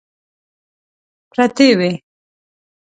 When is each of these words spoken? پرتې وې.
پرتې 1.31 1.69
وې. 1.77 1.91